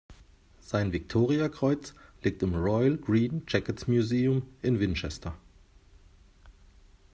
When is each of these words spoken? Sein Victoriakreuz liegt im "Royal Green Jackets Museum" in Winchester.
Sein 0.61 0.91
Victoriakreuz 0.93 1.93
liegt 2.23 2.41
im 2.41 2.55
"Royal 2.55 2.97
Green 2.97 3.43
Jackets 3.47 3.87
Museum" 3.87 4.41
in 4.63 4.79
Winchester. 4.79 5.37